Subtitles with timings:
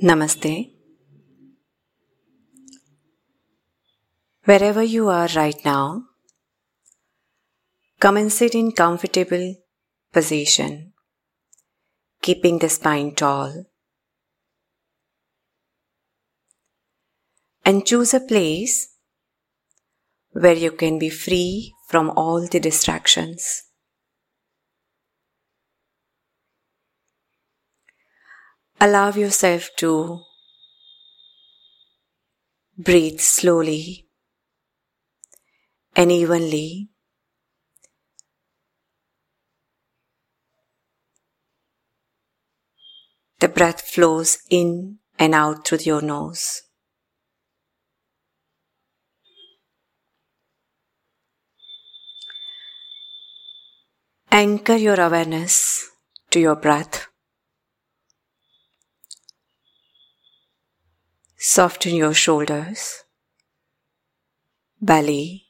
[0.00, 0.70] Namaste.
[4.44, 6.04] Wherever you are right now,
[7.98, 9.56] come and sit in comfortable
[10.12, 10.92] position,
[12.22, 13.64] keeping the spine tall.
[17.64, 18.94] And choose a place
[20.30, 23.67] where you can be free from all the distractions.
[28.80, 30.20] Allow yourself to
[32.76, 34.06] breathe slowly
[35.96, 36.88] and evenly.
[43.40, 46.62] The breath flows in and out through your nose.
[54.30, 55.90] Anchor your awareness
[56.30, 57.08] to your breath.
[61.40, 63.04] Soften your shoulders,
[64.80, 65.46] belly,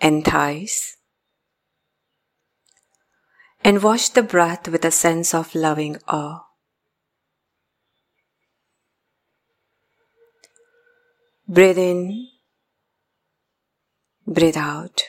[0.00, 0.96] and thighs.
[3.64, 6.44] And watch the breath with a sense of loving awe.
[11.48, 12.28] Breathe in,
[14.24, 15.02] breathe out.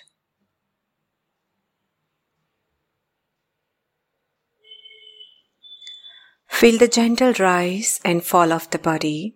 [6.47, 9.35] Feel the gentle rise and fall of the body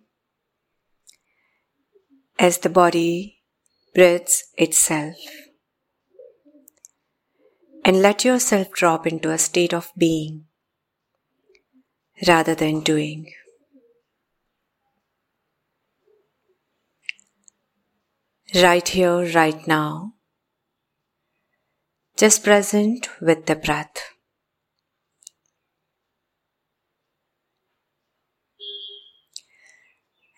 [2.39, 3.41] as the body
[3.93, 5.17] breathes itself.
[7.83, 10.45] And let yourself drop into a state of being
[12.25, 13.31] rather than doing.
[18.55, 20.13] Right here, right now,
[22.17, 23.97] just present with the breath.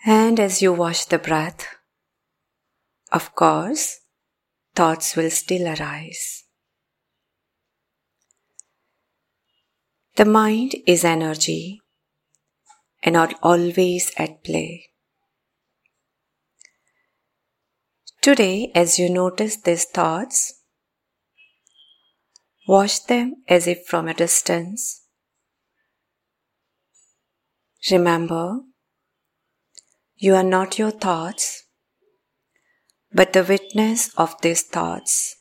[0.05, 1.67] And as you watch the breath,
[3.11, 3.99] of course,
[4.75, 6.45] thoughts will still arise.
[10.15, 11.81] The mind is energy
[13.03, 14.87] and not always at play.
[18.21, 20.61] Today, as you notice these thoughts,
[22.67, 25.01] watch them as if from a distance.
[27.89, 28.59] Remember,
[30.15, 31.63] you are not your thoughts,
[33.13, 35.35] but the witness of these thoughts.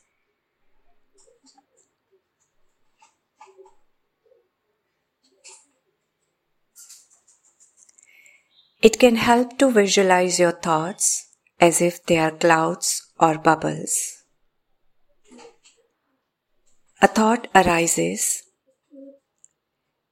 [8.81, 14.23] It can help to visualize your thoughts as if they are clouds or bubbles.
[17.01, 18.43] A thought arises,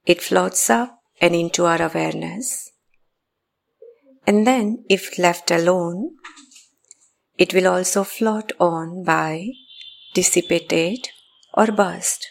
[0.06, 2.70] it floats up and into our awareness
[4.26, 6.16] and then, if left alone,
[7.40, 9.48] it will also float on by,
[10.12, 11.08] dissipated,
[11.54, 12.26] or burst.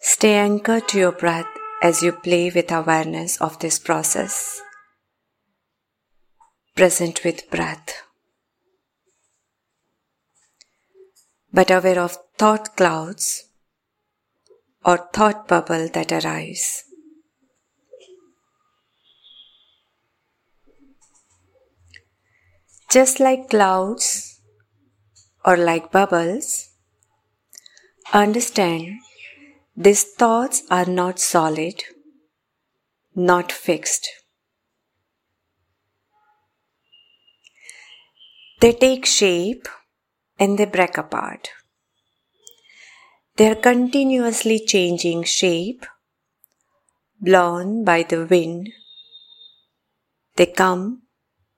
[0.00, 1.46] Stay anchored to your breath
[1.84, 4.60] as you play with awareness of this process.
[6.74, 8.02] Present with breath.
[11.52, 13.44] But aware of thought clouds
[14.84, 16.87] or thought bubble that arise.
[22.90, 24.40] Just like clouds
[25.44, 26.70] or like bubbles,
[28.14, 28.94] understand
[29.76, 31.84] these thoughts are not solid,
[33.14, 34.08] not fixed.
[38.60, 39.68] They take shape
[40.38, 41.50] and they break apart.
[43.36, 45.84] They are continuously changing shape,
[47.20, 48.70] blown by the wind.
[50.36, 51.02] They come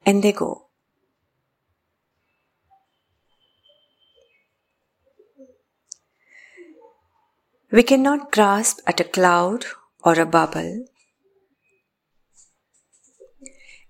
[0.04, 0.69] and they go.
[7.72, 9.65] We cannot grasp at a cloud
[10.03, 10.86] or a bubble,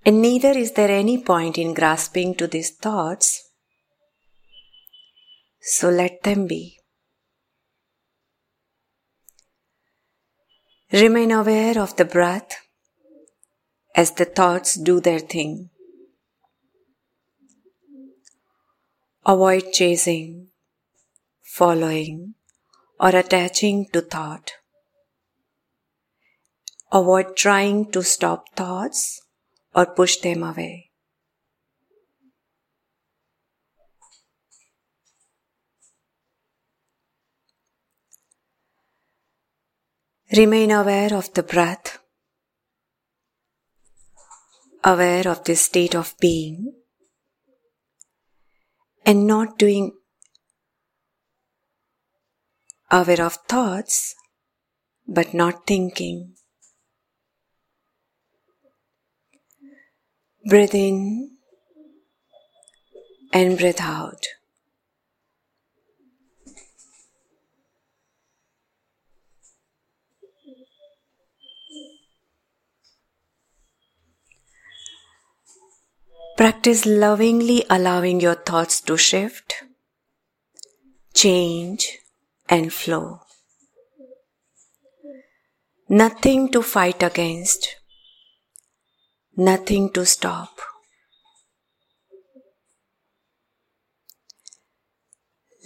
[0.05, 3.49] and neither is there any point in grasping to these thoughts,
[5.61, 6.79] so let them be.
[10.93, 12.67] Remain aware of the breath
[13.95, 15.71] as the thoughts do their thing.
[19.25, 20.49] Avoid chasing,
[21.43, 22.35] following,
[23.01, 24.53] or attaching to thought.
[26.93, 29.23] Avoid trying to stop thoughts
[29.75, 30.91] or push them away.
[40.37, 41.99] Remain aware of the breath,
[44.85, 46.73] aware of this state of being,
[49.05, 49.93] and not doing
[52.91, 54.15] aware of thoughts,
[55.07, 56.35] but not thinking.
[60.49, 61.37] Breathe in
[63.33, 64.27] and breathe out.
[76.37, 79.63] Practice lovingly allowing your thoughts to shift,
[81.13, 82.00] change,
[82.51, 83.21] and flow.
[85.89, 87.77] Nothing to fight against,
[89.37, 90.61] nothing to stop.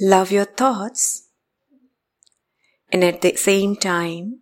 [0.01, 1.29] Love your thoughts
[2.93, 4.41] and at the same time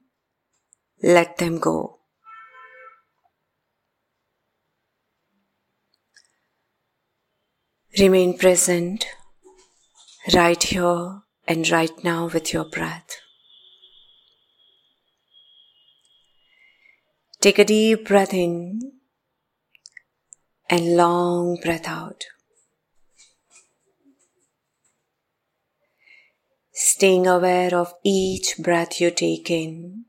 [1.02, 1.98] let them go.
[7.98, 9.04] Remain present
[10.32, 13.20] right here and right now with your breath.
[17.40, 18.92] Take a deep breath in
[20.70, 22.24] and long breath out.
[26.72, 30.04] Staying aware of each breath you take in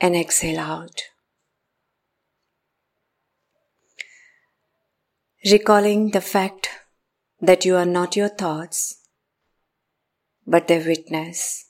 [0.00, 1.02] and exhale out.
[5.50, 6.68] recalling the fact
[7.40, 9.02] that you are not your thoughts,
[10.46, 11.64] but their witness.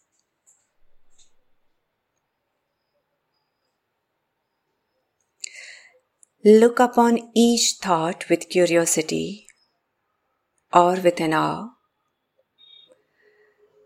[6.44, 9.46] Look upon each thought with curiosity
[10.72, 11.70] or with an awe,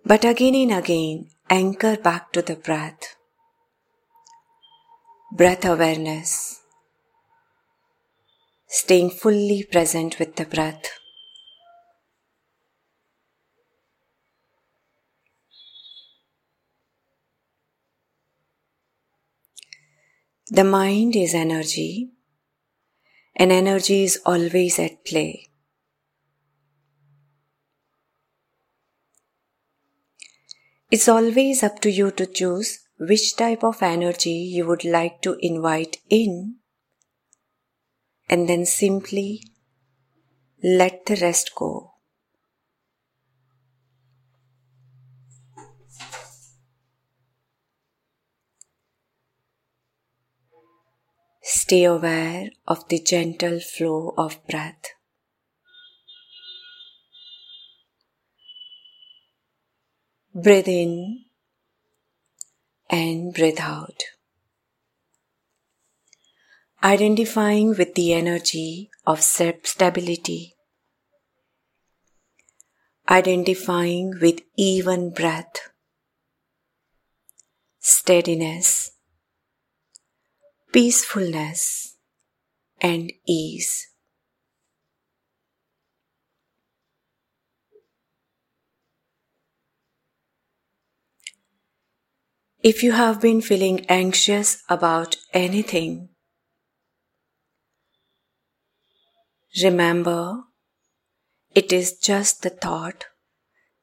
[0.05, 3.17] but again and again anchor back to the breath.
[5.33, 6.61] Breath awareness
[8.71, 11.00] staying fully present with the breath.
[20.53, 22.11] The mind is energy,
[23.37, 25.47] and energy is always at play.
[30.91, 35.39] It's always up to you to choose which type of energy you would like to
[35.41, 36.57] invite in
[38.29, 39.45] and then simply
[40.65, 41.90] let the rest go.
[51.71, 54.87] Stay aware of the gentle flow of breath.
[60.35, 61.27] Breathe in
[62.91, 64.03] and breathe out
[66.83, 70.57] identifying with the energy of self stability.
[73.09, 75.71] identifying with even breath,
[77.79, 78.91] steadiness,
[80.73, 81.97] peacefulness,
[82.81, 83.89] and ease.
[92.63, 96.09] If you have been feeling anxious about anything,
[99.63, 100.43] Remember,
[101.55, 103.05] it is just the thought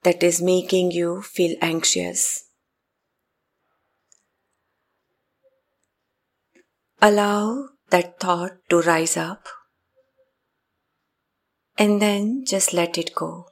[0.04, 2.47] that is making you feel anxious.
[7.00, 9.48] Allow that thought to rise up
[11.78, 13.50] and then just let it go.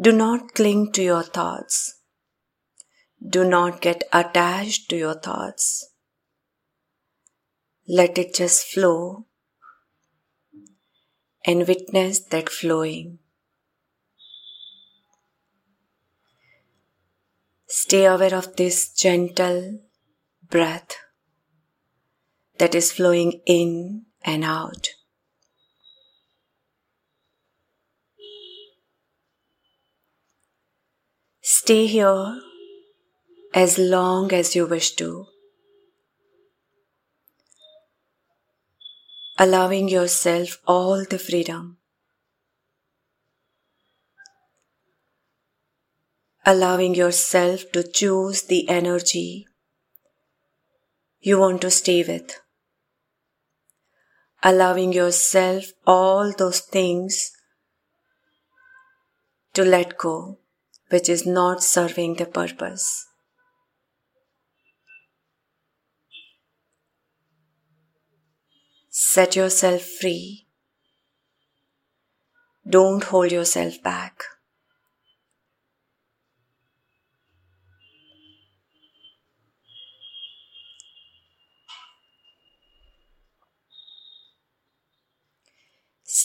[0.00, 2.00] Do not cling to your thoughts.
[3.24, 5.90] Do not get attached to your thoughts.
[7.86, 9.26] Let it just flow
[11.46, 13.20] and witness that flowing.
[17.68, 19.78] Stay aware of this gentle
[20.50, 20.96] breath
[22.62, 24.88] that is flowing in and out.
[31.40, 32.40] Stay here
[33.52, 35.26] as long as you wish to.
[39.42, 41.76] allowing yourself all the freedom.
[46.44, 49.46] Allowing yourself to choose the energy
[51.20, 52.41] you want to stay with.
[54.42, 57.32] Allowing yourself all those things
[59.54, 60.38] to let go
[60.92, 63.06] which is not serving the purpose.
[68.90, 70.46] Set yourself free.
[72.68, 74.22] Don't hold yourself back.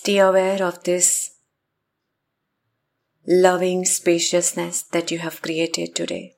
[0.07, 1.31] Stay aware of this
[3.27, 6.37] loving spaciousness that you have created today.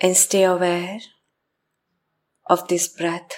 [0.00, 0.98] And stay aware
[2.46, 3.30] of this breath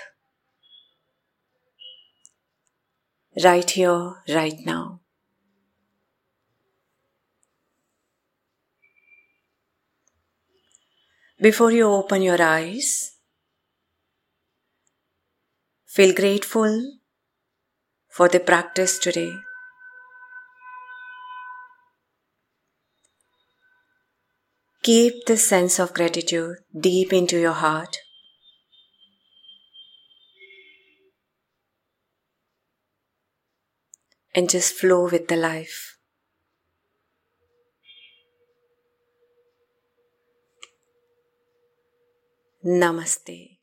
[3.44, 5.00] right here, right now.
[11.38, 13.12] Before you open your eyes,
[15.85, 16.99] feel grateful
[18.09, 19.35] for the practice today.
[24.83, 27.99] Keep this sense of gratitude deep into your heart.
[34.35, 35.95] And just flow with the life.
[42.66, 43.55] Namaste.